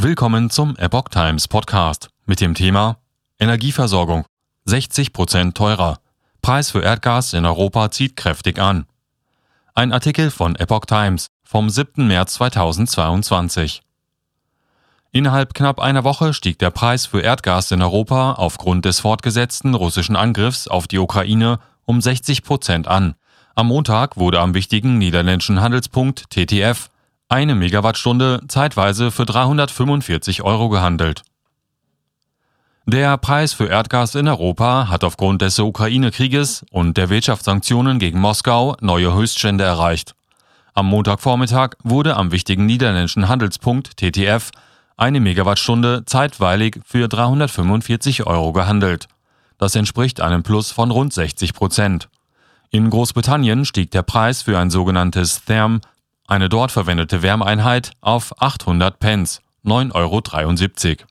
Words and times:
Willkommen 0.00 0.48
zum 0.48 0.76
Epoch 0.76 1.08
Times 1.08 1.48
Podcast 1.48 2.08
mit 2.24 2.40
dem 2.40 2.54
Thema 2.54 2.98
Energieversorgung 3.40 4.26
60 4.64 5.12
Prozent 5.12 5.56
teurer. 5.56 5.98
Preis 6.40 6.70
für 6.70 6.82
Erdgas 6.82 7.32
in 7.32 7.44
Europa 7.44 7.90
zieht 7.90 8.14
kräftig 8.14 8.60
an. 8.60 8.86
Ein 9.74 9.92
Artikel 9.92 10.30
von 10.30 10.54
Epoch 10.54 10.84
Times 10.84 11.26
vom 11.42 11.68
7. 11.68 12.06
März 12.06 12.34
2022. 12.34 13.82
Innerhalb 15.10 15.52
knapp 15.52 15.80
einer 15.80 16.04
Woche 16.04 16.32
stieg 16.32 16.60
der 16.60 16.70
Preis 16.70 17.06
für 17.06 17.20
Erdgas 17.20 17.72
in 17.72 17.82
Europa 17.82 18.34
aufgrund 18.34 18.84
des 18.84 19.00
fortgesetzten 19.00 19.74
russischen 19.74 20.14
Angriffs 20.14 20.68
auf 20.68 20.86
die 20.86 20.98
Ukraine 20.98 21.58
um 21.86 22.00
60 22.00 22.44
Prozent 22.44 22.86
an. 22.86 23.16
Am 23.56 23.66
Montag 23.66 24.16
wurde 24.16 24.38
am 24.38 24.54
wichtigen 24.54 24.98
niederländischen 24.98 25.60
Handelspunkt 25.60 26.30
TTF 26.30 26.88
eine 27.28 27.54
Megawattstunde 27.54 28.40
zeitweise 28.48 29.10
für 29.10 29.26
345 29.26 30.42
Euro 30.42 30.68
gehandelt. 30.68 31.22
Der 32.86 33.18
Preis 33.18 33.52
für 33.52 33.66
Erdgas 33.66 34.14
in 34.14 34.28
Europa 34.28 34.88
hat 34.88 35.04
aufgrund 35.04 35.42
des 35.42 35.58
Ukraine-Krieges 35.58 36.64
und 36.70 36.96
der 36.96 37.10
Wirtschaftssanktionen 37.10 37.98
gegen 37.98 38.18
Moskau 38.18 38.76
neue 38.80 39.12
Höchststände 39.12 39.64
erreicht. 39.64 40.14
Am 40.72 40.86
Montagvormittag 40.86 41.72
wurde 41.82 42.16
am 42.16 42.32
wichtigen 42.32 42.64
niederländischen 42.64 43.28
Handelspunkt 43.28 43.98
TTF 43.98 44.52
eine 44.96 45.20
Megawattstunde 45.20 46.04
zeitweilig 46.06 46.80
für 46.86 47.08
345 47.08 48.26
Euro 48.26 48.52
gehandelt. 48.52 49.06
Das 49.58 49.74
entspricht 49.74 50.22
einem 50.22 50.42
Plus 50.42 50.70
von 50.70 50.90
rund 50.90 51.12
60 51.12 51.52
Prozent. 51.52 52.08
In 52.70 52.88
Großbritannien 52.88 53.66
stieg 53.66 53.90
der 53.90 54.02
Preis 54.02 54.42
für 54.42 54.58
ein 54.58 54.70
sogenanntes 54.70 55.44
Therm 55.44 55.80
eine 56.28 56.48
dort 56.48 56.70
verwendete 56.70 57.22
Wärmeinheit 57.22 57.92
auf 58.00 58.40
800 58.40 59.00
Pence, 59.00 59.40
9,73 59.64 60.88
Euro. 60.88 61.06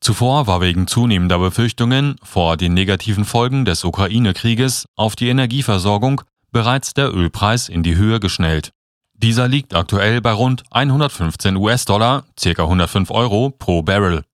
Zuvor 0.00 0.46
war 0.46 0.60
wegen 0.60 0.86
zunehmender 0.86 1.38
Befürchtungen 1.38 2.16
vor 2.22 2.56
den 2.56 2.74
negativen 2.74 3.24
Folgen 3.24 3.64
des 3.64 3.84
Ukraine-Krieges 3.84 4.86
auf 4.96 5.16
die 5.16 5.28
Energieversorgung 5.28 6.22
bereits 6.50 6.94
der 6.94 7.14
Ölpreis 7.14 7.68
in 7.68 7.82
die 7.82 7.96
Höhe 7.96 8.20
geschnellt. 8.20 8.72
Dieser 9.14 9.48
liegt 9.48 9.74
aktuell 9.74 10.20
bei 10.20 10.32
rund 10.32 10.64
115 10.70 11.56
US-Dollar, 11.56 12.24
ca. 12.42 12.62
105 12.62 13.10
Euro 13.10 13.50
pro 13.50 13.82
Barrel. 13.82 14.24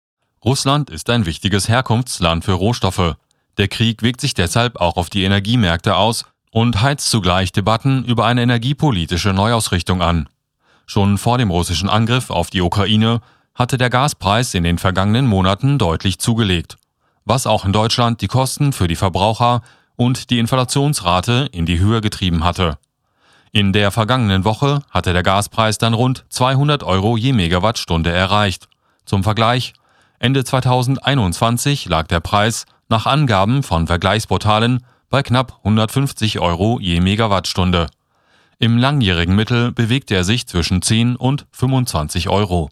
Russland 0.45 0.91
ist 0.91 1.11
ein 1.11 1.27
wichtiges 1.27 1.69
Herkunftsland 1.69 2.45
für 2.45 2.53
Rohstoffe. 2.53 3.17
Der 3.59 3.69
Krieg 3.69 4.03
wirkt 4.03 4.21
sich 4.21 4.35
deshalb 4.35 4.81
auch 4.81 4.97
auf 4.97 5.11
die 5.11 5.25
Energiemärkte 5.25 5.97
aus 5.97 6.25
und 6.51 6.81
heizt 6.81 7.11
zugleich 7.11 7.53
Debatten 7.53 8.05
über 8.05 8.27
eine 8.27 8.43
energiepolitische 8.43 9.33
Neuausrichtung 9.33 10.03
an. 10.03 10.29
Schon 10.87 11.19
vor 11.19 11.39
dem 11.39 11.51
russischen 11.51 11.89
Angriff 11.89 12.31
auf 12.31 12.51
die 12.51 12.61
Ukraine 12.61 13.21
hatte 13.55 13.79
der 13.79 13.91
Gaspreis 13.91 14.55
in 14.55 14.65
den 14.65 14.79
vergangenen 14.79 15.27
Monaten 15.27 15.79
deutlich 15.79 16.19
zugelegt, 16.19 16.77
was 17.25 17.47
auch 17.47 17.65
in 17.65 17.73
Deutschland 17.73 18.21
die 18.21 18.29
Kosten 18.29 18.73
für 18.73 18.89
die 18.89 18.97
Verbraucher 18.97 19.63
und 19.97 20.31
die 20.31 20.39
Inflationsrate 20.39 21.49
in 21.53 21.67
die 21.67 21.79
Höhe 21.79 22.01
getrieben 22.01 22.43
hatte. 22.43 22.79
In 23.53 23.73
der 23.73 23.91
vergangenen 23.91 24.45
Woche 24.45 24.83
hatte 24.91 25.13
der 25.13 25.23
Gaspreis 25.23 25.79
dann 25.79 25.95
rund 25.95 26.25
200 26.31 26.83
Euro 26.85 27.17
je 27.17 27.33
Megawattstunde 27.33 28.11
erreicht. 28.11 28.69
Zum 29.05 29.25
Vergleich, 29.25 29.75
Ende 30.21 30.45
2021 30.45 31.87
lag 31.87 32.07
der 32.07 32.21
Preis 32.21 32.67
nach 32.89 33.07
Angaben 33.07 33.63
von 33.63 33.87
Vergleichsportalen 33.87 34.85
bei 35.11 35.25
knapp 35.25 35.59
150 35.65 36.39
Euro 36.39 36.79
je 36.81 37.01
Megawattstunde. 37.01 37.89
Im 38.59 38.79
langjährigen 38.79 39.35
Mittel 39.35 39.73
bewegte 39.73 40.15
er 40.15 40.23
sich 40.23 40.47
zwischen 40.47 40.83
10 40.83 41.17
und 41.17 41.47
25 41.51 42.29
Euro. 42.29 42.71